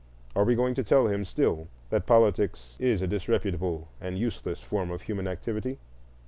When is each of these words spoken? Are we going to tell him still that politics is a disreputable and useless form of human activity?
Are 0.35 0.45
we 0.45 0.55
going 0.55 0.73
to 0.73 0.83
tell 0.83 1.05
him 1.05 1.23
still 1.23 1.67
that 1.91 2.07
politics 2.07 2.75
is 2.79 3.03
a 3.03 3.07
disreputable 3.07 3.87
and 4.01 4.17
useless 4.17 4.59
form 4.59 4.89
of 4.89 5.03
human 5.03 5.27
activity? 5.27 5.77